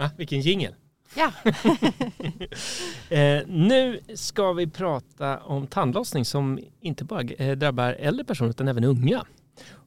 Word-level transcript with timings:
Ah, 0.00 0.08
vilken 0.16 0.40
jingel. 0.40 0.74
Ja. 1.14 1.32
eh, 3.16 3.42
nu 3.46 4.00
ska 4.14 4.52
vi 4.52 4.66
prata 4.66 5.38
om 5.38 5.66
tandlossning 5.66 6.24
som 6.24 6.58
inte 6.80 7.04
bara 7.04 7.22
eh, 7.22 7.56
drabbar 7.58 7.92
äldre 7.92 8.24
personer 8.24 8.50
utan 8.50 8.68
även 8.68 8.84
unga. 8.84 9.24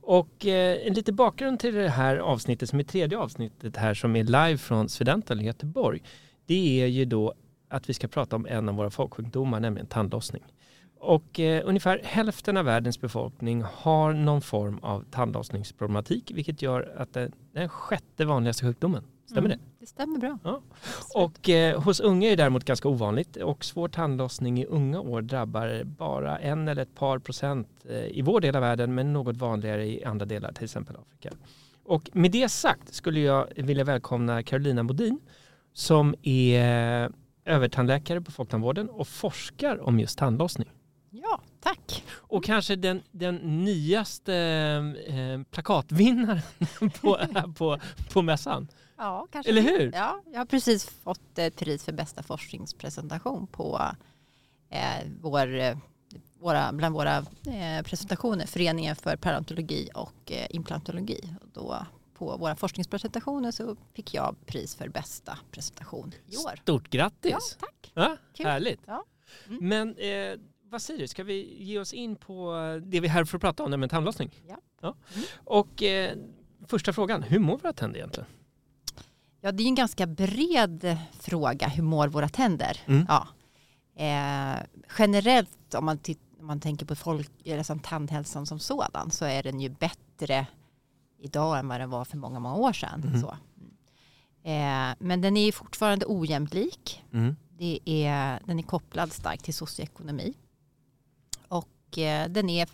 Och 0.02 0.46
eh, 0.46 0.88
en 0.88 0.94
lite 0.94 1.14
bakgrund 1.14 1.60
till 1.60 1.74
det 1.74 1.90
här 1.90 2.18
avsnittet 2.18 2.70
som 2.70 2.80
är 2.80 2.84
tredje 2.84 3.18
avsnittet 3.18 3.78
här 3.78 3.94
som 3.94 4.16
är 4.16 4.24
live 4.24 4.58
från 4.58 4.90
Svedenten 4.90 5.42
i 5.42 5.46
Göteborg. 5.46 6.02
Det 6.46 6.82
är 6.82 6.88
ju 6.88 7.06
då 7.06 7.34
att 7.70 7.90
vi 7.90 7.94
ska 7.94 8.08
prata 8.08 8.36
om 8.36 8.46
en 8.46 8.70
av 8.70 8.76
våra 8.76 8.90
folksjukdomar, 8.90 9.60
nämligen 9.60 9.88
tandlossning. 9.88 10.44
Och 11.00 11.40
eh, 11.40 11.62
ungefär 11.66 12.02
hälften 12.04 12.58
av 12.58 12.66
världens 12.66 13.02
befolkning 13.02 13.64
har 13.74 14.14
någon 14.14 14.42
form 14.42 14.80
av 14.82 15.06
tandlossningsproblematik 15.12 16.32
vilket 16.36 16.62
gör 16.62 16.94
att 16.98 17.14
det 17.14 17.22
är 17.22 17.32
den 17.54 17.70
sjätte 17.70 18.26
vanligaste 18.26 18.66
sjukdomen. 18.66 19.04
Stämmer 19.26 19.48
mm, 19.48 19.60
det? 19.60 19.73
Det 19.84 19.88
stämmer 19.88 20.20
bra. 20.20 20.40
Ja. 20.44 20.62
Och 21.14 21.50
eh, 21.50 21.82
hos 21.82 22.00
unga 22.00 22.28
är 22.28 22.30
det 22.30 22.44
däremot 22.44 22.66
ganska 22.66 22.88
ovanligt 22.88 23.36
och 23.36 23.66
svår 23.66 23.88
tandlossning 23.88 24.60
i 24.62 24.66
unga 24.66 25.00
år 25.00 25.22
drabbar 25.22 25.84
bara 25.84 26.38
en 26.38 26.68
eller 26.68 26.82
ett 26.82 26.96
par 26.96 27.20
procent 27.20 27.68
eh, 27.90 28.06
i 28.06 28.22
vår 28.22 28.42
del 28.42 28.56
av 28.56 28.62
världen 28.62 28.96
men 28.96 29.14
något 29.14 29.38
vanligare 29.38 29.86
i 29.86 30.04
andra 30.04 30.26
delar, 30.26 30.52
till 30.52 30.64
exempel 30.64 30.96
Afrika. 30.96 31.30
Och 31.84 32.10
med 32.14 32.32
det 32.32 32.50
sagt 32.50 32.94
skulle 32.94 33.20
jag 33.20 33.48
vilja 33.56 33.84
välkomna 33.84 34.44
Carolina 34.44 34.84
Bodin 34.84 35.20
som 35.74 36.16
är 36.22 37.12
övertandläkare 37.46 38.22
på 38.22 38.32
Folktandvården 38.32 38.90
och 38.90 39.08
forskar 39.08 39.88
om 39.88 40.00
just 40.00 40.18
tandlossning. 40.18 40.70
Ja, 41.10 41.42
tack. 41.60 42.04
Och 42.12 42.44
kanske 42.44 42.76
den, 42.76 43.02
den 43.12 43.36
nyaste 43.36 44.36
eh, 45.08 45.52
plakatvinnaren 45.52 46.42
på, 47.02 47.20
på, 47.58 47.80
på 48.14 48.22
mässan. 48.22 48.68
Ja, 49.04 49.28
kanske. 49.32 49.52
Eller 49.52 49.62
hur? 49.62 49.92
Ja, 49.94 50.22
jag 50.32 50.40
har 50.40 50.46
precis 50.46 50.86
fått 50.86 51.38
ett 51.38 51.56
pris 51.56 51.84
för 51.84 51.92
bästa 51.92 52.24
forskningspresentation 52.24 53.48
på 53.48 53.82
eh, 54.70 55.08
vår, 55.22 55.56
eh, 55.56 55.78
våra, 56.40 56.74
bland 56.74 56.96
våra 56.96 57.18
eh, 57.48 57.84
presentationer, 57.84 58.46
Föreningen 58.46 58.96
för 58.96 59.16
parodontologi 59.16 59.90
och 59.96 60.32
eh, 60.32 60.48
implantologi. 60.50 61.36
Och 61.42 61.48
då 61.54 61.86
på 62.14 62.38
våra 62.38 62.56
forskningspresentationer 62.56 63.52
så 63.52 63.76
fick 63.94 64.14
jag 64.14 64.36
pris 64.46 64.76
för 64.76 64.88
bästa 64.90 65.40
presentation 65.52 66.12
i 66.28 66.38
år. 66.38 66.60
Stort 66.62 66.90
grattis! 66.90 67.32
Ja, 67.32 67.40
tack. 67.60 67.92
Ja, 67.94 68.18
härligt. 68.46 68.82
Ja. 68.86 69.06
Mm. 69.48 69.68
Men 69.68 69.96
eh, 69.98 70.40
vad 70.70 70.82
säger 70.82 71.00
du, 71.00 71.08
ska 71.08 71.24
vi 71.24 71.64
ge 71.64 71.80
oss 71.80 71.94
in 71.94 72.16
på 72.16 72.54
det 72.84 73.00
vi 73.00 73.08
är 73.08 73.12
här 73.12 73.26
för 73.26 73.38
att 73.38 73.42
prata 73.42 73.64
om, 73.64 73.72
nämligen 73.72 73.90
tandlossning? 73.90 74.42
Ja. 74.48 74.58
ja. 74.82 74.96
Mm. 75.14 75.26
Och 75.44 75.84
eh, 75.84 76.18
första 76.68 76.94
frågan, 76.94 77.24
hur 77.24 77.40
mår 77.40 77.58
våra 77.58 77.74
tänder 77.74 77.98
egentligen? 78.00 78.30
Ja, 79.46 79.52
det 79.52 79.64
är 79.64 79.68
en 79.68 79.76
ganska 79.76 80.08
bred 80.08 80.98
fråga, 81.20 81.68
hur 81.68 81.84
mår 81.84 82.08
våra 82.08 82.30
tänder? 82.30 82.80
Mm. 82.86 83.06
Ja. 83.10 83.28
Eh, 83.96 84.64
generellt 85.00 85.74
om 85.74 85.86
man, 85.86 86.00
om 86.40 86.46
man 86.46 86.60
tänker 86.60 86.86
på 86.86 86.96
folk, 86.96 87.32
eller 87.46 87.64
som 87.64 87.80
tandhälsan 87.80 88.46
som 88.46 88.60
sådan 88.60 89.12
så 89.12 89.26
är 89.26 89.44
den 89.44 89.60
ju 89.60 89.70
bättre 89.70 90.48
idag 91.20 91.60
än 91.60 91.68
vad 91.68 91.80
den 91.80 91.90
var 91.90 92.06
för 92.06 92.18
många, 92.18 92.40
många 92.40 92.56
år 92.56 92.74
sedan. 92.74 93.04
Mm. 93.04 93.22
Så. 93.22 93.28
Eh, 94.44 94.96
men 95.00 95.22
den 95.22 95.38
är 95.38 95.52
fortfarande 95.52 96.06
ojämlik. 96.08 97.04
Mm. 97.14 97.36
Det 97.58 97.80
är, 97.86 98.40
den 98.46 98.60
är 98.60 98.64
kopplad 98.64 99.12
starkt 99.12 99.44
till 99.44 99.54
socioekonomi. 99.54 100.34
Och 101.48 101.98
eh, 101.98 102.30
den 102.30 102.50
är 102.50 102.68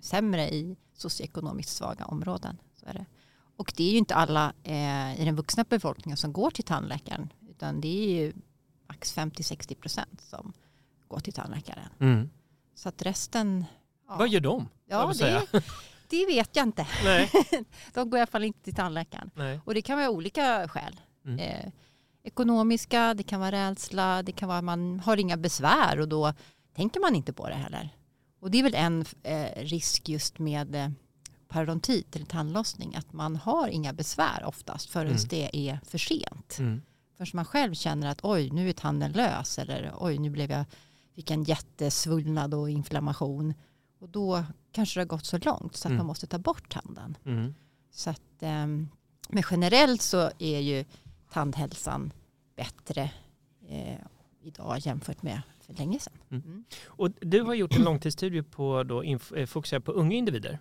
sämre 0.00 0.54
i 0.54 0.76
socioekonomiskt 0.96 1.76
svaga 1.76 2.04
områden. 2.04 2.58
Så 2.80 2.86
är 2.86 2.92
det. 2.92 3.06
Och 3.56 3.72
det 3.76 3.84
är 3.84 3.90
ju 3.90 3.98
inte 3.98 4.14
alla 4.14 4.52
eh, 4.62 5.20
i 5.20 5.24
den 5.24 5.36
vuxna 5.36 5.64
befolkningen 5.68 6.16
som 6.16 6.32
går 6.32 6.50
till 6.50 6.64
tandläkaren. 6.64 7.32
Utan 7.50 7.80
det 7.80 7.88
är 7.88 8.22
ju 8.22 8.32
max 8.88 9.16
50-60 9.16 9.74
procent 9.74 10.20
som 10.20 10.52
går 11.08 11.20
till 11.20 11.32
tandläkaren. 11.32 11.88
Mm. 12.00 12.30
Så 12.74 12.88
att 12.88 13.02
resten... 13.02 13.64
Ja. 14.08 14.16
Vad 14.16 14.28
gör 14.28 14.40
de? 14.40 14.68
Ja, 14.88 15.12
det, 15.18 15.46
det, 16.08 16.26
vet 16.26 16.56
jag 16.56 16.62
inte. 16.62 16.86
Nej. 17.04 17.30
de 17.94 18.10
går 18.10 18.18
i 18.18 18.20
alla 18.20 18.26
fall 18.26 18.44
inte 18.44 18.62
till 18.62 18.74
tandläkaren. 18.74 19.30
Nej. 19.34 19.60
Och 19.64 19.74
det 19.74 19.82
kan 19.82 19.98
vara 19.98 20.10
olika 20.10 20.68
skäl. 20.68 21.00
Mm. 21.24 21.38
Eh, 21.38 21.72
ekonomiska, 22.22 23.14
det 23.14 23.22
kan 23.22 23.40
vara 23.40 23.52
rädsla, 23.52 24.22
det 24.22 24.32
kan 24.32 24.48
vara 24.48 24.58
att 24.58 24.64
man 24.64 25.00
har 25.00 25.16
inga 25.16 25.36
besvär 25.36 26.00
och 26.00 26.08
då 26.08 26.34
tänker 26.74 27.00
man 27.00 27.14
inte 27.14 27.32
på 27.32 27.48
det 27.48 27.54
heller. 27.54 27.88
Och 28.40 28.50
det 28.50 28.58
är 28.58 28.62
väl 28.62 28.74
en 28.74 29.04
eh, 29.22 29.64
risk 29.64 30.08
just 30.08 30.38
med 30.38 30.74
eh, 30.74 30.88
parodontit 31.54 32.16
eller 32.16 32.26
tandlossning 32.26 32.94
att 32.94 33.12
man 33.12 33.36
har 33.36 33.68
inga 33.68 33.92
besvär 33.92 34.44
oftast 34.44 34.90
förrän 34.90 35.06
mm. 35.06 35.28
det 35.28 35.68
är 35.68 35.80
för 35.84 35.98
sent. 35.98 36.56
Mm. 36.58 36.82
Förrän 37.16 37.30
man 37.32 37.44
själv 37.44 37.74
känner 37.74 38.06
att 38.10 38.18
oj 38.22 38.50
nu 38.50 38.68
är 38.68 38.72
tanden 38.72 39.12
lös 39.12 39.58
eller 39.58 39.92
oj 39.98 40.18
nu 40.18 40.30
blev 40.30 40.50
jag, 40.50 40.64
fick 41.14 41.30
en 41.30 41.44
jättesvullnad 41.44 42.54
och 42.54 42.70
inflammation. 42.70 43.54
Och 43.98 44.08
då 44.08 44.44
kanske 44.72 45.00
det 45.00 45.02
har 45.02 45.06
gått 45.06 45.26
så 45.26 45.38
långt 45.38 45.76
så 45.76 45.88
att 45.88 45.90
mm. 45.90 45.96
man 45.96 46.06
måste 46.06 46.26
ta 46.26 46.38
bort 46.38 46.72
tanden. 46.72 47.16
Mm. 47.24 47.54
Så 47.90 48.10
att, 48.10 48.42
ehm, 48.42 48.88
men 49.28 49.42
generellt 49.50 50.02
så 50.02 50.30
är 50.38 50.60
ju 50.60 50.84
tandhälsan 51.32 52.12
bättre 52.56 53.10
eh, 53.68 53.98
idag 54.42 54.78
jämfört 54.78 55.22
med 55.22 55.42
för 55.60 55.74
länge 55.74 55.98
sedan. 55.98 56.18
Mm. 56.30 56.42
mm. 56.46 56.64
Och 56.86 57.10
du 57.20 57.42
har 57.42 57.54
gjort 57.54 57.76
en 57.76 57.82
långtidsstudie 57.82 58.42
på 58.42 58.82
då, 58.82 59.02
eh, 59.02 59.46
fokuserar 59.46 59.80
på 59.80 59.92
unga 59.92 60.16
individer. 60.16 60.58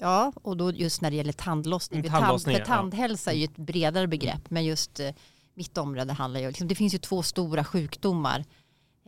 Ja, 0.00 0.32
och 0.42 0.56
då 0.56 0.72
just 0.72 1.00
när 1.00 1.10
det 1.10 1.16
gäller 1.16 1.32
tandlossning. 1.32 2.00
Mm, 2.00 2.12
tandlossning 2.12 2.56
för 2.56 2.64
tandhälsa 2.64 3.32
är 3.32 3.36
ju 3.36 3.44
ett 3.44 3.56
bredare 3.56 4.06
begrepp, 4.06 4.50
men 4.50 4.64
just 4.64 5.00
eh, 5.00 5.10
mitt 5.54 5.78
område 5.78 6.12
handlar 6.12 6.40
ju 6.40 6.46
liksom, 6.46 6.68
det 6.68 6.74
finns 6.74 6.94
ju 6.94 6.98
två 6.98 7.22
stora 7.22 7.64
sjukdomar 7.64 8.44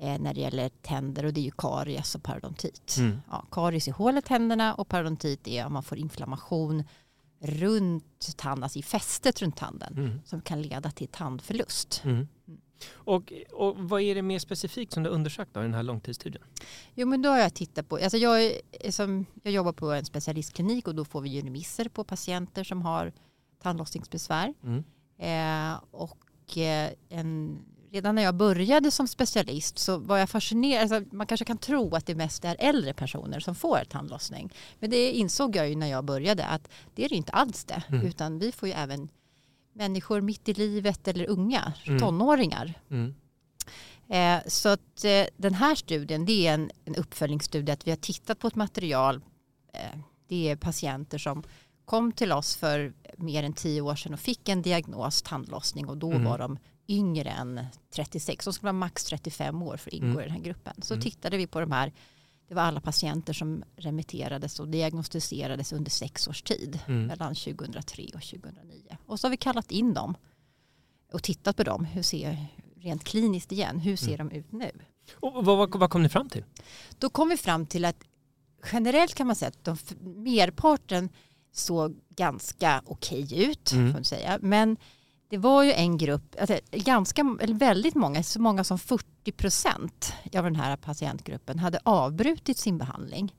eh, 0.00 0.19
när 0.19 0.34
det 0.34 0.41
gäller 0.41 0.69
tänder 0.69 1.25
och 1.25 1.32
det 1.32 1.41
är 1.41 1.44
ju 1.44 1.50
karies 1.58 2.14
och 2.14 2.22
parodontit. 2.22 2.97
Mm. 2.98 3.22
Ja, 3.30 3.47
karies 3.50 3.88
i 3.88 3.91
hålet 3.91 4.25
tänderna 4.25 4.75
och 4.75 4.88
parodontit 4.88 5.48
är 5.48 5.66
om 5.66 5.72
man 5.72 5.82
får 5.82 5.98
inflammation 5.98 6.84
runt 7.41 8.36
tanden, 8.36 8.62
alltså 8.62 8.78
i 8.78 8.82
fästet 8.82 9.42
runt 9.42 9.56
tanden 9.56 9.94
mm. 9.97 10.20
som 10.24 10.41
kan 10.41 10.62
leda 10.62 10.91
till 10.91 11.09
tandförlust. 11.09 12.03
Mm. 12.04 12.28
Och, 12.94 13.32
och 13.53 13.76
vad 13.78 14.00
är 14.00 14.15
det 14.15 14.22
mer 14.22 14.38
specifikt 14.38 14.93
som 14.93 15.03
du 15.03 15.10
undersökt 15.10 15.56
i 15.56 15.60
den 15.60 15.75
här 15.75 15.82
långtidsstudien? 15.82 16.44
Jo 16.94 17.06
men 17.06 17.22
då 17.22 17.28
har 17.28 17.38
jag 17.38 17.54
tittat 17.54 17.88
på, 17.88 17.97
alltså 17.97 18.19
jag, 18.19 18.43
är, 18.44 18.91
som, 18.91 19.26
jag 19.43 19.53
jobbar 19.53 19.72
på 19.72 19.91
en 19.93 20.04
specialistklinik 20.04 20.88
och 20.88 20.94
då 20.94 21.04
får 21.04 21.21
vi 21.21 21.28
ju 21.28 21.41
remisser 21.41 21.88
på 21.88 22.04
patienter 22.04 22.65
som 22.65 22.82
har 22.82 23.12
tandlossningsbesvär. 23.62 24.54
Mm. 24.62 24.84
Eh, 25.19 25.81
och 25.91 26.59
eh, 26.59 26.91
en, 27.09 27.59
redan 27.92 28.15
när 28.15 28.22
jag 28.22 28.34
började 28.34 28.91
som 28.91 29.09
specialist 29.09 29.78
så 29.78 29.98
var 29.98 30.18
jag 30.18 30.30
fascinerad. 30.30 30.92
Alltså 30.92 31.16
man 31.16 31.27
kanske 31.27 31.45
kan 31.45 31.59
tro 31.59 31.95
att 31.95 32.07
det 32.07 32.15
mest 32.15 32.45
är 32.45 32.57
äldre 32.59 32.95
personer 32.95 33.41
som 33.41 33.54
får 33.54 33.84
tandlossning. 33.91 34.53
Men 34.78 34.91
det 34.91 35.10
insåg 35.10 35.57
jag 35.57 35.68
ju 35.68 35.77
när 35.77 35.86
jag 35.86 36.04
började 36.04 36.45
att 36.47 36.68
det 36.95 37.04
är 37.04 37.09
det 37.09 37.15
inte 37.15 37.33
alls 37.33 37.65
det. 37.65 37.83
Mm. 37.89 38.07
Utan 38.07 38.39
vi 38.39 38.53
får 38.53 38.68
ju 38.68 38.74
även 38.74 39.09
människor 39.72 40.21
mitt 40.21 40.48
i 40.48 40.54
livet 40.54 41.09
eller 41.09 41.30
unga, 41.30 41.72
Mm. 41.86 42.01
tonåringar. 42.01 42.74
Mm. 42.91 43.15
Eh, 44.09 44.48
så 44.48 44.69
att 44.69 45.04
eh, 45.04 45.24
den 45.36 45.54
här 45.54 45.74
studien 45.74 46.24
det 46.27 46.47
är 46.47 46.54
en, 46.54 46.71
en 46.84 46.95
uppföljningsstudie 46.97 47.72
att 47.72 47.86
vi 47.86 47.91
har 47.91 47.97
tittat 47.97 48.39
på 48.39 48.48
ett 48.48 48.54
material. 48.54 49.21
Eh, 49.72 49.98
det 50.28 50.48
är 50.48 50.57
patienter 50.57 51.19
som 51.19 51.42
kom 51.84 52.13
till 52.13 52.33
oss 52.33 52.57
för 52.57 52.92
mer 53.16 53.42
än 53.42 53.53
tio 53.53 53.80
år 53.80 53.95
sedan 53.95 54.15
och 54.15 54.21
fick 54.21 54.48
en 54.48 54.63
diagnos 54.63 55.22
tandlossning 55.22 55.89
och 55.89 55.97
då 55.97 56.10
Mm. 56.10 56.24
var 56.24 56.39
de 56.39 56.59
yngre 56.89 57.30
än 57.30 57.66
36. 57.95 58.45
De 58.45 58.53
skulle 58.53 58.66
vara 58.66 58.72
max 58.72 59.04
35 59.04 59.63
år 59.63 59.77
för 59.77 59.91
att 59.91 59.95
ingå 59.95 60.07
Mm. 60.07 60.21
i 60.21 60.22
den 60.22 60.30
här 60.33 60.41
gruppen. 60.42 60.74
Så 60.83 60.95
Mm. 60.95 61.03
tittade 61.03 61.36
vi 61.36 61.47
på 61.47 61.60
de 61.60 61.72
här. 61.72 61.92
Det 62.53 62.57
var 62.57 62.63
alla 62.63 62.81
patienter 62.81 63.33
som 63.33 63.65
remitterades 63.77 64.60
och 64.60 64.69
diagnostiserades 64.69 65.72
under 65.72 65.91
sex 65.91 66.28
års 66.28 66.43
tid. 66.43 66.78
Mm. 66.87 67.07
Mellan 67.07 67.34
2003 67.34 68.04
och 68.15 68.22
2009. 68.22 68.97
Och 69.07 69.21
så 69.21 69.27
har 69.27 69.31
vi 69.31 69.37
kallat 69.37 69.71
in 69.71 69.95
dem 69.95 70.15
och 71.13 71.22
tittat 71.22 71.57
på 71.57 71.63
dem. 71.63 71.84
Hur 71.84 72.03
ser, 72.03 72.47
rent 72.77 73.04
kliniskt 73.04 73.53
igen, 73.53 73.78
hur 73.81 73.97
ser 73.97 74.15
Mm. 74.15 74.28
de 74.28 74.34
ut 74.37 74.53
nu? 74.53 74.71
Och 75.21 75.45
vad, 75.45 75.45
vad, 75.59 75.81
vad 75.81 75.91
kom 75.91 76.03
ni 76.03 76.09
fram 76.09 76.28
till? 76.28 76.45
Då 76.99 77.10
kom 77.10 77.28
vi 77.28 77.37
fram 77.37 77.66
till 77.66 77.84
att 77.84 78.04
generellt 78.72 79.15
kan 79.15 79.27
man 79.27 79.37
säga 79.37 79.48
att 79.48 79.65
de, 79.65 79.77
merparten 80.05 81.09
såg 81.53 81.97
ganska 82.16 82.83
okej 82.87 83.45
ut, 83.51 83.72
Mm. 83.72 83.87
får 83.87 83.93
man 83.93 84.05
säga. 84.05 84.39
Men 84.43 84.77
det 85.33 85.39
var 85.39 85.63
ju 85.63 85.73
en 85.73 85.99
grupp, 85.99 86.37
alltså 86.41 86.59
ganska, 86.73 87.37
eller 87.41 87.55
väldigt 87.55 87.95
många, 87.95 88.23
så 88.23 88.41
många 88.41 88.65
som 88.65 88.79
40 88.79 89.33
procent 89.33 90.15
av 90.37 90.45
den 90.45 90.57
här 90.57 90.77
patientgruppen 90.77 91.59
hade 91.59 91.79
avbrutit 91.84 92.59
sin 92.59 92.79
behandling 92.79 93.34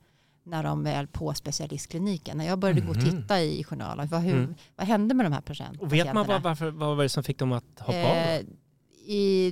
när 0.46 0.64
de 0.64 0.84
väl 0.84 1.08
på 1.08 1.34
specialistkliniken. 1.34 2.38
När 2.38 2.46
jag 2.46 2.60
började 2.60 2.82
gå 2.82 2.90
och 2.90 2.98
Mhm. 2.98 3.06
titta 3.22 3.42
i 3.42 3.64
journalen, 3.64 4.08
vad, 4.08 4.22
hur, 4.22 4.34
Mm. 4.38 4.56
vad 4.76 4.88
hände 4.88 5.14
med 5.16 5.26
de 5.26 5.34
här 5.34 5.42
patient, 5.42 5.82
Och 5.82 5.94
vet 5.94 6.06
man 6.06 6.14
patienterna? 6.14 6.34
vad, 6.34 6.42
varför, 6.44 6.72
vad 6.72 6.96
var 6.98 7.04
det 7.04 7.10
som 7.10 7.24
fick 7.24 7.40
dem 7.40 7.52
att 7.52 7.64
hoppa 7.80 7.98
av? 8.38 8.40
I, 9.06 9.52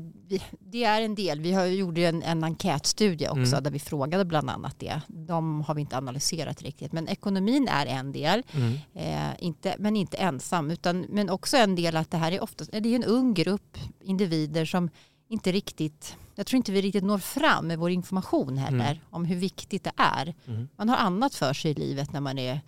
det 0.60 0.84
är 0.84 1.02
en 1.02 1.16
del. 1.16 1.40
Vi 1.40 1.54
har, 1.54 1.66
gjorde 1.66 2.06
en, 2.06 2.24
en 2.24 2.44
enkätstudie 2.44 3.28
också 3.30 3.52
Mm. 3.56 3.64
där 3.64 3.72
vi 3.72 3.80
frågade 3.80 4.26
bland 4.26 4.50
annat 4.50 4.80
det. 4.80 5.02
De 5.08 5.62
har 5.62 5.76
vi 5.76 5.82
inte 5.82 5.98
analyserat 5.98 6.62
riktigt. 6.62 6.92
Men 6.92 7.08
ekonomin 7.08 7.68
är 7.68 7.86
en 7.86 8.12
del, 8.12 8.44
Mm. 8.54 8.74
eh, 8.94 9.36
inte, 9.40 9.76
men 9.80 9.96
inte 9.96 10.18
ensam. 10.18 10.72
Utan, 10.72 11.02
men 11.10 11.30
också 11.30 11.58
en 11.58 11.76
del 11.76 11.98
att 11.98 12.12
det 12.12 12.18
här 12.18 12.32
är 12.32 12.44
oftast 12.44 12.72
det 12.72 12.78
är 12.90 12.96
en 12.96 13.04
ung 13.04 13.34
grupp 13.34 13.78
individer 14.04 14.66
som 14.66 14.90
inte 15.28 15.52
riktigt, 15.52 16.18
jag 16.36 16.46
tror 16.48 16.58
inte 16.58 16.72
vi 16.72 16.82
riktigt 16.82 17.04
når 17.04 17.18
fram 17.18 17.68
med 17.68 17.80
vår 17.80 17.92
information 17.92 18.58
heller 18.58 18.86
Mm. 18.92 18.98
om 19.10 19.26
hur 19.26 19.36
viktigt 19.36 19.84
det 19.84 19.92
är. 19.98 20.34
Mm. 20.48 20.68
Man 20.78 20.90
har 20.90 20.98
annat 20.98 21.36
för 21.36 21.54
sig 21.54 21.72
i 21.72 21.74
livet 21.74 22.14
när 22.14 22.20
man 22.22 22.38
är 22.38 22.62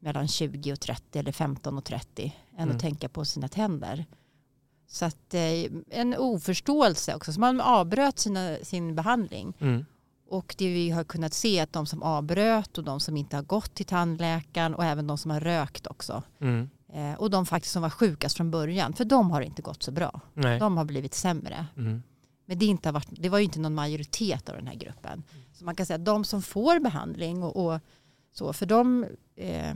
mellan 0.00 0.28
20 0.28 0.72
och 0.72 0.80
30 0.80 1.18
eller 1.18 1.32
15 1.32 1.78
och 1.78 1.84
30 1.84 2.34
än 2.56 2.62
Mm. 2.62 2.76
att 2.76 2.82
tänka 2.82 3.08
på 3.08 3.24
sina 3.24 3.48
tänder. 3.48 4.06
Så 4.86 5.04
att 5.04 5.34
eh, 5.34 5.64
en 5.90 6.14
oförståelse 6.18 7.14
också. 7.14 7.32
Så 7.32 7.40
man 7.40 7.60
avbröt 7.60 8.18
sina, 8.18 8.56
sin 8.62 8.94
behandling. 8.94 9.54
Mm. 9.60 9.84
Och 10.28 10.54
det 10.58 10.68
vi 10.68 10.90
har 10.90 11.04
kunnat 11.04 11.34
se 11.34 11.58
är 11.58 11.62
att 11.62 11.72
de 11.72 11.86
som 11.86 12.02
avbröt 12.02 12.78
och 12.78 12.84
de 12.84 13.00
som 13.00 13.16
inte 13.16 13.36
har 13.36 13.42
gått 13.42 13.74
till 13.74 13.86
tandläkaren 13.86 14.74
och 14.74 14.84
även 14.84 15.06
de 15.06 15.18
som 15.18 15.30
har 15.30 15.40
rökt 15.40 15.86
också. 15.86 16.22
Mm. 16.40 16.70
Eh, 16.92 17.14
och 17.14 17.30
de 17.30 17.46
faktiskt 17.46 17.72
som 17.72 17.82
var 17.82 17.90
sjukast 17.90 18.36
från 18.36 18.50
början. 18.50 18.92
För 18.92 19.04
de 19.04 19.30
har 19.30 19.40
inte 19.40 19.62
gått 19.62 19.82
så 19.82 19.92
bra. 19.92 20.20
Nej. 20.34 20.58
De 20.58 20.76
har 20.76 20.84
blivit 20.84 21.14
sämre. 21.14 21.66
Mm. 21.76 22.02
Men 22.46 22.58
det, 22.58 22.66
inte 22.66 22.88
har 22.88 22.92
varit, 22.92 23.08
det 23.10 23.28
var 23.28 23.38
ju 23.38 23.44
inte 23.44 23.60
någon 23.60 23.74
majoritet 23.74 24.48
av 24.48 24.56
den 24.56 24.66
här 24.66 24.74
gruppen. 24.74 25.22
Så 25.52 25.64
man 25.64 25.74
kan 25.74 25.86
säga 25.86 25.94
att 25.94 26.04
de 26.04 26.24
som 26.24 26.42
får 26.42 26.80
behandling 26.80 27.42
och, 27.42 27.66
och 27.66 27.80
så, 28.32 28.52
för 28.52 28.66
de 28.66 29.06
eh, 29.36 29.74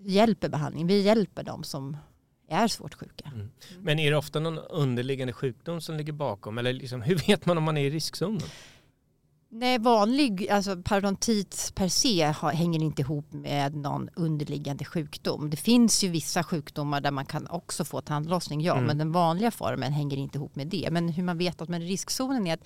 hjälper 0.00 0.48
behandling. 0.48 0.86
Vi 0.86 1.00
hjälper 1.02 1.42
de 1.42 1.64
som 1.64 1.96
är 2.50 2.68
svårt 2.68 2.94
sjuka. 2.94 3.32
Men 3.78 3.98
är 3.98 4.10
det 4.10 4.16
ofta 4.16 4.40
någon 4.40 4.58
underliggande 4.58 5.32
sjukdom 5.32 5.80
som 5.80 5.96
ligger 5.96 6.12
bakom? 6.12 6.58
Eller 6.58 6.72
liksom, 6.72 7.02
hur 7.08 7.14
vet 7.26 7.46
man 7.46 7.58
om 7.58 7.64
man 7.64 7.76
är 7.76 7.84
i 7.84 7.90
riskzonen? 7.90 8.42
Nej, 9.52 9.78
vanlig 9.78 10.48
alltså 10.50 10.82
parodontit 10.82 11.72
per 11.74 11.88
se 11.88 12.22
har, 12.36 12.52
hänger 12.52 12.82
inte 12.82 13.02
ihop 13.02 13.32
med 13.32 13.76
någon 13.76 14.08
underliggande 14.16 14.84
sjukdom. 14.84 15.50
Det 15.50 15.56
finns 15.56 16.04
ju 16.04 16.08
vissa 16.08 16.42
sjukdomar 16.44 17.00
där 17.00 17.10
man 17.10 17.26
kan 17.26 17.46
också 17.46 17.84
få 17.84 18.00
tandlossning, 18.00 18.60
ja, 18.60 18.72
Mm. 18.74 18.84
men 18.84 18.98
den 18.98 19.12
vanliga 19.12 19.50
formen 19.50 19.92
hänger 19.92 20.16
inte 20.16 20.38
ihop 20.38 20.56
med 20.56 20.66
det. 20.66 20.88
Men 20.90 21.08
hur 21.08 21.22
man 21.22 21.38
vet 21.38 21.60
att 21.62 21.68
man 21.68 21.82
är 21.82 21.86
i 21.86 21.88
riskzonen 21.88 22.46
är 22.46 22.54
att 22.54 22.64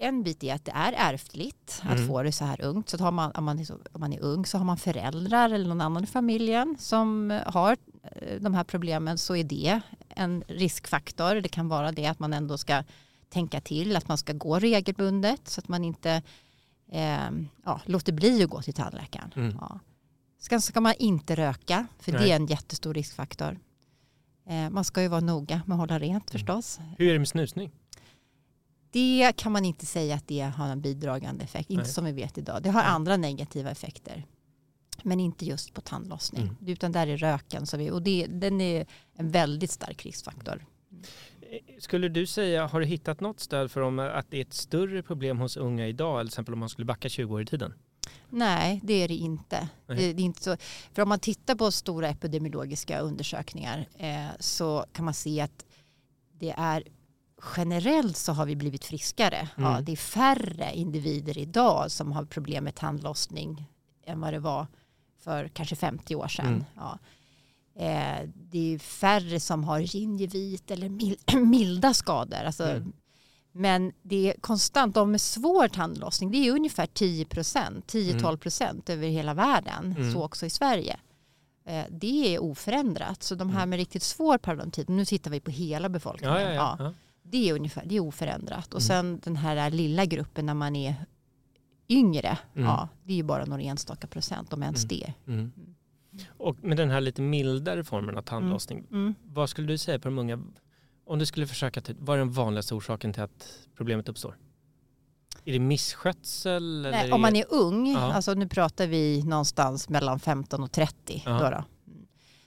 en 0.00 0.22
bit 0.22 0.44
är 0.44 0.54
att 0.54 0.64
det 0.64 0.72
är 0.74 0.92
ärftligt 0.96 1.82
att 1.82 1.96
Mm. 1.96 2.08
få 2.08 2.22
det 2.22 2.32
så 2.32 2.44
här 2.44 2.60
ungt. 2.64 2.88
Så 2.88 3.10
man, 3.10 3.32
om, 3.32 3.44
man 3.44 3.58
är 3.58 3.66
om 3.92 4.00
man 4.00 4.12
är 4.12 4.20
ung 4.20 4.46
så 4.46 4.58
har 4.58 4.64
man 4.64 4.76
föräldrar 4.76 5.50
eller 5.50 5.68
någon 5.68 5.80
annan 5.80 6.04
i 6.04 6.06
familjen 6.06 6.76
som 6.78 7.40
har 7.46 7.76
de 8.40 8.54
här 8.54 8.64
problemen 8.64 9.18
så 9.18 9.36
är 9.36 9.44
det 9.44 9.80
en 10.08 10.44
riskfaktor. 10.48 11.34
Det 11.34 11.48
kan 11.48 11.68
vara 11.68 11.92
det 11.92 12.06
att 12.06 12.18
man 12.18 12.32
ändå 12.32 12.58
ska 12.58 12.84
tänka 13.28 13.60
till 13.60 13.96
att 13.96 14.08
man 14.08 14.18
ska 14.18 14.32
gå 14.32 14.58
regelbundet 14.58 15.48
så 15.48 15.60
att 15.60 15.68
man 15.68 15.84
inte 15.84 16.22
eh, 16.92 17.30
ja, 17.64 17.80
låter 17.84 18.12
bli 18.12 18.42
att 18.44 18.50
gå 18.50 18.62
till 18.62 18.74
tandläkaren. 18.74 19.32
Mm. 19.36 19.56
Ja. 19.60 19.80
Ska, 20.38 20.60
ska 20.60 20.80
man 20.80 20.94
inte 20.98 21.34
röka 21.34 21.86
för 22.00 22.12
Nej. 22.12 22.20
det 22.20 22.32
är 22.32 22.36
en 22.36 22.46
jättestor 22.46 22.94
riskfaktor. 22.94 23.58
Eh, 24.48 24.70
man 24.70 24.84
ska 24.84 25.02
ju 25.02 25.08
vara 25.08 25.20
noga 25.20 25.62
med 25.66 25.74
att 25.74 25.80
hålla 25.80 25.96
Mm. 25.96 26.08
rent 26.08 26.30
förstås. 26.30 26.80
Hur 26.98 27.08
är 27.08 27.12
det 27.12 27.18
med 27.18 27.28
snusning? 27.28 27.70
Det 28.90 29.32
kan 29.36 29.52
man 29.52 29.64
inte 29.64 29.86
säga 29.86 30.14
att 30.14 30.28
det 30.28 30.40
har 30.40 30.68
en 30.68 30.80
bidragande 30.80 31.44
effekt. 31.44 31.70
Inte 31.70 31.82
Nej. 31.82 31.92
som 31.92 32.04
vi 32.04 32.12
vet 32.12 32.38
idag. 32.38 32.62
Det 32.62 32.70
har 32.70 32.82
Nej. 32.82 32.90
andra 32.90 33.16
negativa 33.16 33.70
effekter. 33.70 34.24
Men 35.02 35.20
inte 35.20 35.44
just 35.46 35.74
på 35.74 35.80
tandlossning. 35.80 36.42
Mm. 36.42 36.56
Utan 36.66 36.92
där 36.92 37.06
är 37.06 37.16
röken. 37.16 37.66
Så 37.66 37.76
vi, 37.76 37.90
och 37.90 38.02
det, 38.02 38.26
den 38.26 38.60
är 38.60 38.86
en 39.14 39.30
väldigt 39.30 39.70
stark 39.70 40.06
riskfaktor. 40.06 40.66
Skulle 41.78 42.08
du 42.08 42.26
säga, 42.26 42.66
har 42.66 42.80
du 42.80 42.86
hittat 42.86 43.20
något 43.20 43.40
stöd 43.40 43.70
för 43.70 43.80
om 43.80 43.98
att 43.98 44.30
det 44.30 44.36
är 44.36 44.40
ett 44.42 44.54
större 44.54 45.02
problem 45.02 45.38
hos 45.38 45.56
unga 45.56 45.86
idag, 45.86 46.20
till 46.20 46.28
exempel 46.28 46.54
om 46.54 46.60
man 46.60 46.68
skulle 46.68 46.84
backa 46.84 47.08
20 47.08 47.34
år 47.34 47.42
i 47.42 47.46
tiden? 47.46 47.74
Nej, 48.30 48.80
det 48.84 48.94
är 48.94 49.08
det 49.08 49.14
inte. 49.14 49.68
Det, 49.86 49.94
det 49.94 50.02
är 50.04 50.20
inte 50.20 50.42
så. 50.42 50.56
För 50.92 51.02
om 51.02 51.08
man 51.08 51.18
tittar 51.20 51.54
på 51.54 51.70
stora 51.70 52.08
epidemiologiska 52.08 53.00
undersökningar 53.00 53.88
eh, 53.98 54.26
så 54.40 54.84
kan 54.92 55.04
man 55.04 55.14
se 55.14 55.40
att 55.40 55.64
det 56.38 56.54
är 56.56 56.82
generellt 57.56 58.16
så 58.16 58.32
har 58.32 58.46
vi 58.46 58.56
blivit 58.56 58.84
friskare. 58.84 59.48
Ja, 59.56 59.70
Mm. 59.72 59.84
det 59.84 59.92
är 59.92 59.96
färre 59.96 60.70
individer 60.74 61.38
idag 61.38 61.90
som 61.90 62.12
har 62.12 62.24
problem 62.24 62.64
med 62.64 62.74
tandlossning 62.74 63.64
än 64.04 64.20
vad 64.20 64.32
det 64.32 64.38
var 64.38 64.66
för 65.18 65.48
kanske 65.48 65.76
50 65.76 66.14
år 66.16 66.28
sedan. 66.28 66.46
Mm. 66.46 66.64
Ja. 66.76 66.98
Eh, 67.76 68.28
det 68.34 68.74
är 68.74 68.78
färre 68.78 69.40
som 69.40 69.64
har 69.64 69.78
gingivit 69.80 70.70
eller 70.70 70.88
mil- 70.88 71.18
milda 71.46 71.94
skador. 71.94 72.36
Alltså, 72.46 72.64
Mm. 72.64 72.92
Men 73.52 73.92
det 74.02 74.30
är 74.34 74.40
konstant, 74.40 74.94
de 74.94 75.10
med 75.10 75.20
svår 75.20 75.68
tandlossning, 75.68 76.30
det 76.30 76.38
är 76.48 76.52
ungefär 76.52 76.86
10 76.86 77.24
procent, 77.24 77.86
10-12 77.92 78.36
procent 78.36 78.90
över 78.90 79.08
hela 79.08 79.34
världen, 79.34 79.94
Mm. 79.98 80.12
så 80.12 80.22
också 80.24 80.46
i 80.46 80.50
Sverige. 80.50 80.96
Eh, 81.66 81.84
Det 81.90 82.34
är 82.34 82.42
oförändrat. 82.42 83.22
Så 83.22 83.34
de 83.34 83.50
här 83.50 83.56
Mm. 83.58 83.70
med 83.70 83.76
riktigt 83.76 84.02
svår 84.02 84.38
parodontit, 84.38 84.88
nu 84.88 85.04
tittar 85.04 85.30
vi 85.30 85.40
på 85.40 85.50
hela 85.50 85.88
befolkningen, 85.88 86.34
Ja, 86.36 86.40
ja, 86.42 86.52
ja. 86.54 86.76
ja. 86.78 86.94
det 87.22 87.48
är 87.48 87.54
ungefär 87.54 87.82
det 87.86 87.96
är 87.96 88.00
oförändrat. 88.00 88.74
Och 88.74 88.80
Mm. 88.80 88.86
sen 88.88 89.20
den 89.24 89.36
här 89.36 89.70
lilla 89.70 90.04
gruppen 90.04 90.46
när 90.46 90.54
man 90.54 90.76
är 90.76 90.94
yngre, 91.88 92.38
Mm. 92.54 92.68
ja, 92.68 92.88
det 93.04 93.12
är 93.12 93.16
ju 93.16 93.22
bara 93.22 93.44
några 93.44 93.62
enstaka 93.62 94.06
procent, 94.06 94.52
om 94.52 94.62
ens 94.62 94.84
Mm. 94.84 94.88
det. 94.88 95.32
Mm. 95.32 95.52
Och 96.38 96.64
med 96.64 96.76
den 96.76 96.90
här 96.90 97.00
lite 97.00 97.22
mildare 97.22 97.84
formen 97.84 98.18
av 98.18 98.22
tandlossning, 98.22 98.84
Mm. 98.90 99.14
vad 99.24 99.50
skulle 99.50 99.66
du 99.66 99.78
säga 99.78 99.98
på 99.98 100.08
de 100.08 100.18
unga, 100.18 100.42
om 101.06 101.18
du 101.18 101.26
skulle 101.26 101.46
försöka, 101.46 101.82
vad 101.98 102.14
är 102.14 102.18
den 102.18 102.30
vanligaste 102.32 102.74
orsaken 102.74 103.12
till 103.12 103.22
att 103.22 103.52
problemet 103.76 104.08
uppstår? 104.08 104.36
Är 105.44 105.52
det 105.52 105.58
misskötsel? 105.58 106.82
Nej, 106.90 107.12
om 107.12 107.20
man 107.20 107.36
är 107.36 107.44
ung, 107.48 107.86
Ja. 107.92 107.98
alltså 108.12 108.34
nu 108.34 108.48
pratar 108.48 108.86
vi 108.86 109.22
någonstans 109.22 109.88
mellan 109.88 110.20
15 110.20 110.62
och 110.62 110.72
30, 110.72 111.22
Ja. 111.26 111.32
då 111.32 111.38
då, 111.38 111.46
Mm. 111.46 111.64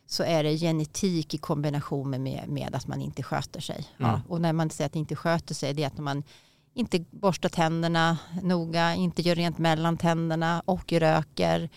så 0.06 0.24
är 0.24 0.44
det 0.44 0.58
genetik 0.58 1.34
i 1.34 1.38
kombination 1.38 2.10
med, 2.10 2.48
med, 2.50 2.76
att 2.76 2.88
man 2.88 3.02
inte 3.02 3.24
sköter 3.24 3.60
sig. 3.62 3.88
Mm. 3.98 4.12
Ja. 4.12 4.22
Och 4.28 4.42
när 4.42 4.54
man 4.54 4.70
säger 4.70 4.86
att 4.86 4.96
inte 4.96 5.16
sköter 5.16 5.54
sig, 5.56 5.74
det 5.74 5.84
är 5.84 5.88
att 5.88 5.98
man 5.98 6.24
inte 6.74 7.06
borstar 7.12 7.50
tänderna 7.50 8.18
noga, 8.44 8.96
inte 8.96 9.22
gör 9.22 9.36
rent 9.36 9.58
mellan 9.58 9.98
tänderna 9.98 10.62
och 10.66 10.92
röker 10.92 11.70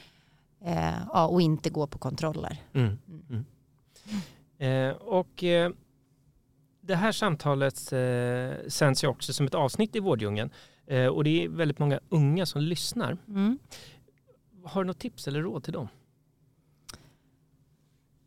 eh, 0.64 0.98
ja, 1.12 1.26
och 1.26 1.42
inte 1.42 1.70
går 1.70 1.86
på 1.86 1.98
kontroller. 1.98 2.62
Mm. 2.72 2.98
Mm. 3.30 3.44
Eh, 4.58 4.96
och 4.96 5.44
eh, 5.44 5.72
det 6.80 6.96
här 6.96 7.12
samtalet 7.12 7.92
eh, 7.92 8.68
sänds 8.68 9.04
ju 9.04 9.08
också 9.08 9.32
som 9.32 9.46
ett 9.46 9.54
avsnitt 9.54 9.96
i 9.96 10.00
Vårdjungeln. 10.00 10.50
Eh, 10.86 11.06
och 11.06 11.24
det 11.24 11.44
är 11.44 11.48
väldigt 11.48 11.78
många 11.78 12.00
unga 12.08 12.46
som 12.46 12.62
lyssnar. 12.62 13.18
Mm. 13.28 13.58
Har 14.64 14.84
du 14.84 14.86
något 14.86 14.98
tips 14.98 15.28
eller 15.28 15.42
råd 15.42 15.64
till 15.64 15.72
dem? 15.72 15.88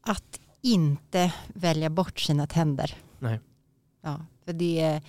Att 0.01 0.39
inte 0.61 1.33
välja 1.47 1.89
bort 1.89 2.19
sina 2.19 2.47
tänder. 2.47 2.95
Nej. 3.19 3.39
Ja, 4.01 4.25
för 4.45 4.53
det 4.53 4.79
är, 4.79 5.01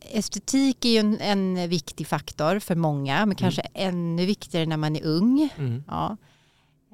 estetik 0.00 0.84
är 0.84 0.88
ju 0.88 0.98
en, 0.98 1.20
en 1.20 1.68
viktig 1.68 2.06
faktor 2.06 2.58
för 2.58 2.74
många, 2.74 3.26
men 3.26 3.36
kanske 3.36 3.62
ännu 3.74 4.26
viktigare 4.26 4.66
när 4.66 4.76
man 4.76 4.96
är 4.96 5.04
ung. 5.04 5.48
Mm. 5.56 5.84
Ja. 5.86 6.16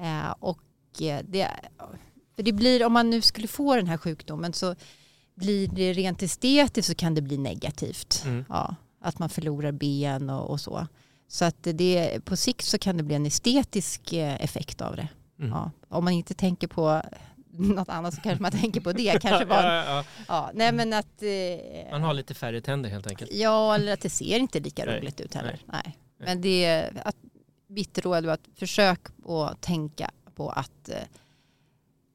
Eh, 0.01 0.35
och 0.41 1.03
eh, 1.03 1.21
det, 1.29 1.51
för 2.37 2.43
det 2.43 2.53
blir, 2.53 2.87
om 2.87 2.93
man 2.93 3.11
nu 3.11 3.21
skulle 3.21 3.49
få 3.49 3.77
den 3.77 3.87
här 3.87 3.97
sjukdomen 3.97 4.53
så 4.53 4.75
blir 5.35 5.69
det 5.69 5.93
rent 5.93 6.23
estetiskt 6.23 6.89
så 6.89 6.95
kan 6.95 7.15
det 7.15 7.23
bli 7.23 7.39
negativt. 7.39 8.23
Mm. 8.25 8.45
Ja, 8.49 8.75
att 9.01 9.19
man 9.19 9.29
förlorar 9.29 9.73
ben 9.73 10.31
och, 10.31 10.51
och 10.51 10.61
så. 10.61 10.87
Så 11.29 11.45
att 11.45 11.63
det, 11.63 12.25
på 12.25 12.37
sikt 12.37 12.65
så 12.65 12.79
kan 12.79 12.97
det 12.97 13.03
bli 13.03 13.15
en 13.15 13.27
estetisk 13.27 14.13
eh, 14.13 14.45
effekt 14.45 14.81
av 14.81 14.97
det. 14.97 15.09
Mm. 15.39 15.51
Ja. 15.51 15.71
Om 15.89 16.05
man 16.05 16.13
inte 16.13 16.35
tänker 16.35 16.69
på 16.69 17.03
något 17.59 17.89
annat 17.89 18.15
så 18.15 18.21
kanske 18.21 18.43
man 18.43 18.53
tänker 18.53 18.81
på 18.81 18.93
det. 18.93 19.23
Kanske 19.23 19.47
bara, 19.55 19.75
ja, 19.75 19.85
ja, 19.87 20.05
ja, 20.29 20.51
nej 20.55 20.73
men 20.73 20.93
att, 20.93 21.23
eh. 21.23 21.91
Man 21.91 22.03
har 22.03 22.15
lite 22.15 22.35
färre 22.35 22.61
tänder 22.61 22.91
helt 22.91 23.07
enkelt. 23.07 23.33
ja, 23.35 23.75
eller 23.75 23.93
att 23.93 24.01
det 24.01 24.11
ser 24.11 24.39
inte 24.39 24.61
lika 24.61 24.85
Nej, 24.85 25.01
roligt 25.01 25.21
ut 25.21 25.35
heller. 25.35 25.59
Nej. 25.67 25.81
Nej. 25.85 26.27
Men 26.27 26.41
det 26.41 26.65
är 26.65 27.03
att, 27.05 27.17
mitt 27.67 27.99
råd 27.99 28.25
är 28.25 28.29
att 28.29 28.49
försök 28.57 29.01
att 29.27 29.61
tänka 29.61 30.11
på 30.35 30.51
att 30.51 30.89
eh, 30.89 30.97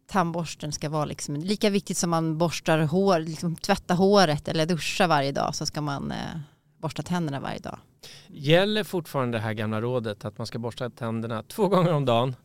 tandborsten 0.08 0.72
ska 0.72 0.90
vara 0.90 1.06
liksom, 1.06 1.36
lika 1.36 1.70
viktigt 1.70 1.98
som 1.98 2.10
man 2.10 2.38
borstar 2.38 2.80
hår, 2.80 3.20
liksom 3.20 3.56
tvätta 3.56 3.94
håret 3.94 4.48
eller 4.48 4.66
duscha 4.66 5.08
varje 5.08 5.32
dag 5.32 5.56
så 5.56 5.66
ska 5.66 5.82
man 5.82 6.12
eh, 6.12 6.18
borsta 6.78 7.04
tänderna 7.04 7.40
varje 7.40 7.60
dag. 7.60 7.80
Gäller 8.28 8.84
fortfarande 8.84 9.38
det 9.38 9.42
här 9.42 9.54
gamla 9.54 9.82
rådet 9.82 10.26
att 10.26 10.38
man 10.38 10.48
ska 10.48 10.60
borsta 10.60 10.90
tänderna 10.90 11.44
två 11.44 11.68
gånger 11.68 11.94
om 11.94 12.06
dagen 12.06 12.36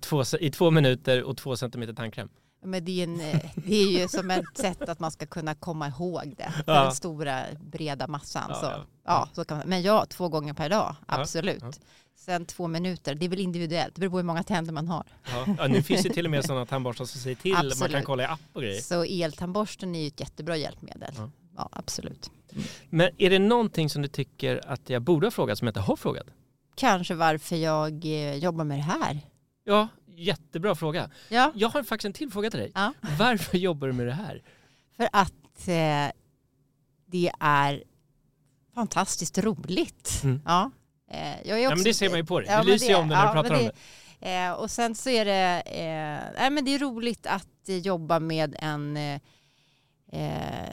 två, 0.00 0.22
i 0.40 0.50
två 0.50 0.70
minuter 0.70 1.22
och 1.22 1.36
två 1.36 1.56
centimeter 1.56 1.92
tandkräm. 1.92 2.28
Men 2.62 2.84
det 2.84 3.00
är, 3.00 3.04
en, 3.04 3.20
eh, 3.20 3.40
det 3.54 3.76
är 3.76 4.00
ju 4.00 4.08
som 4.08 4.30
ett 4.30 4.44
sätt 4.58 4.88
att 4.88 5.00
man 5.00 5.10
ska 5.10 5.26
kunna 5.26 5.54
komma 5.54 5.88
ihåg 5.88 6.34
det. 6.36 6.52
Ja. 6.66 6.82
den 6.82 6.92
stora 6.92 7.42
breda 7.60 8.06
massan. 8.06 8.44
Ja, 8.48 8.54
så, 8.54 8.66
ja. 8.66 8.84
ja. 9.04 9.28
så 9.32 9.44
kan 9.44 9.58
man, 9.58 9.68
men 9.68 9.82
ja, 9.82 10.06
två 10.08 10.28
gånger 10.28 10.54
per 10.54 10.68
dag, 10.68 10.96
absolut. 11.06 11.80
Sen 12.16 12.46
två 12.46 12.68
minuter, 12.68 13.14
det 13.14 13.24
är 13.24 13.28
väl 13.28 13.40
individuellt. 13.40 13.94
Det 13.94 14.00
beror 14.00 14.10
på 14.10 14.16
hur 14.16 14.24
många 14.24 14.42
tänder 14.42 14.72
man 14.72 14.88
har. 14.88 15.04
Ja. 15.58 15.66
Nu 15.66 15.82
finns 15.82 16.02
det 16.02 16.10
till 16.10 16.24
och 16.24 16.30
med 16.30 16.44
sådana 16.44 16.66
tandborstar 16.66 17.04
som 17.04 17.20
säger 17.20 17.36
till. 17.36 17.52
Man 17.52 17.60
kan 17.60 17.70
Absolut. 17.70 18.04
kolla 18.04 18.22
i 18.22 18.26
app 18.26 18.40
och 18.52 18.62
grejer. 18.62 18.80
Så 18.80 19.04
eltandborsten 19.04 19.94
är 19.94 20.00
ju 20.00 20.06
ett 20.06 20.20
jättebra 20.20 20.56
hjälpmedel. 20.56 21.14
Ja. 21.16 21.30
Ja, 21.56 21.68
absolut. 21.72 22.30
Men 22.90 23.10
är 23.18 23.30
det 23.30 23.38
någonting 23.38 23.90
som 23.90 24.02
du 24.02 24.08
tycker 24.08 24.70
att 24.70 24.90
jag 24.90 25.02
borde 25.02 25.26
ha 25.26 25.30
frågat 25.30 25.58
som 25.58 25.66
jag 25.66 25.70
inte 25.70 25.80
har 25.80 25.96
frågat? 25.96 26.26
Kanske 26.74 27.14
varför 27.14 27.56
jag 27.56 28.04
eh, 28.04 28.34
jobbar 28.34 28.64
med 28.64 28.78
det 28.78 28.82
här. 28.82 29.20
Ja, 29.64 29.88
jättebra 30.16 30.74
fråga. 30.74 31.10
Ja, 31.28 31.52
Jag 31.54 31.68
har 31.68 31.82
faktiskt 31.82 32.04
en 32.04 32.12
till 32.12 32.30
fråga 32.30 32.50
till 32.50 32.60
dig. 32.60 32.72
Ja. 32.74 32.92
Varför 33.18 33.58
jobbar 33.58 33.86
du 33.86 33.92
med 33.92 34.06
det 34.06 34.12
här? 34.12 34.42
för 34.96 35.08
att 35.12 35.68
eh, 35.68 36.12
det 37.06 37.30
är 37.40 37.84
fantastiskt 38.74 39.38
roligt. 39.38 40.20
Mm. 40.24 40.42
Ja. 40.44 40.70
Eh, 41.10 41.36
jag 41.44 41.58
är 41.58 41.62
Ja, 41.62 41.68
också, 41.68 41.76
men 41.76 41.84
det 41.84 41.94
ser 41.94 42.08
man 42.10 42.18
ju 42.18 42.24
på 42.24 42.40
dig. 42.40 42.48
Ja, 42.50 42.58
det 42.58 42.64
men 42.64 42.72
lyser 42.72 42.88
ju 42.88 42.94
om 42.94 43.08
det 43.08 43.14
när 43.14 43.22
du 43.22 43.28
ja, 43.28 43.32
pratar 43.32 43.50
men 43.50 43.60
om 43.60 43.70
det. 44.20 44.34
Eh, 44.34 44.52
och 44.52 44.70
sen 44.70 44.94
så 44.94 45.10
är 45.10 45.24
det, 45.24 45.62
eh, 45.66 46.40
nej, 46.40 46.50
men 46.50 46.64
det 46.64 46.74
är 46.74 46.78
roligt 46.78 47.26
att 47.26 47.48
jobba 47.66 48.20
med 48.20 48.56
en, 48.58 48.96
eh, 48.96 49.20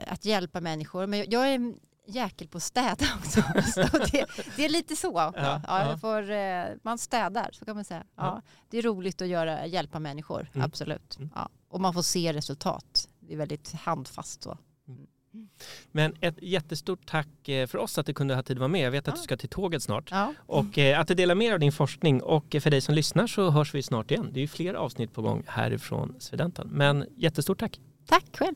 att 0.08 0.26
hjälpa 0.26 0.62
människor. 0.62 1.08
Men 1.08 1.26
jag 1.30 1.54
är 1.54 1.74
jäkel 2.12 2.48
på 2.48 2.58
att 2.58 2.64
städa 2.64 3.06
också. 3.18 3.42
så 3.76 3.82
det, 3.98 4.26
det 4.56 4.66
är 4.66 4.70
lite 4.70 4.96
så. 4.96 5.12
Ja, 5.36 5.62
Ja, 5.68 5.90
jag 5.90 6.02
får, 6.02 6.32
eh, 6.32 6.66
man 6.84 6.98
städar, 6.98 7.50
så 7.54 7.66
kan 7.66 7.76
man 7.76 7.86
säga. 7.86 8.04
Ja. 8.18 8.42
Det 8.70 8.78
är 8.78 8.82
roligt 8.82 9.22
att 9.22 9.28
göra, 9.28 9.66
hjälpa 9.68 10.00
människor, 10.00 10.50
Mm. 10.54 10.66
absolut. 10.66 11.18
Mm. 11.18 11.30
Ja. 11.36 11.50
Och 11.70 11.82
man 11.82 11.94
får 11.94 12.02
se 12.02 12.34
resultat. 12.34 13.10
Det 13.20 13.34
är 13.34 13.38
väldigt 13.38 13.72
handfast 13.74 14.44
så. 14.44 14.58
Men 15.92 16.14
ett 16.22 16.36
jättestort 16.42 17.06
tack 17.06 17.48
eh, 17.50 17.68
för 17.68 17.78
oss 17.78 17.98
att 17.98 18.06
du 18.06 18.14
kunde 18.14 18.36
ha 18.36 18.44
tid 18.44 18.58
att 18.58 18.60
vara 18.60 18.68
med. 18.68 18.82
Jag 18.82 18.92
vet 18.92 19.08
att 19.08 19.16
du 19.16 19.22
ska 19.22 19.38
till 19.38 19.50
tåget 19.50 19.84
snart. 19.84 20.12
Och 20.38 20.78
eh, 20.78 21.00
att 21.00 21.08
du 21.08 21.14
delar 21.14 21.36
med 21.36 21.48
dig 21.48 21.54
av 21.54 21.60
din 21.60 21.72
forskning. 21.72 22.24
Och 22.24 22.56
för 22.62 22.70
dig 22.70 22.82
som 22.82 22.96
lyssnar 22.96 23.28
så 23.28 23.50
hörs 23.50 23.74
vi 23.76 23.84
snart 23.84 24.12
igen. 24.12 24.30
Det 24.34 24.40
är 24.40 24.42
ju 24.42 24.48
fler 24.48 24.74
avsnitt 24.74 25.14
på 25.14 25.22
gång 25.22 25.44
härifrån 25.48 26.16
Svedenten. 26.20 26.68
Men 26.72 27.06
jättestort 27.18 27.60
tack. 27.60 27.80
Tack 28.06 28.26
själv. 28.38 28.56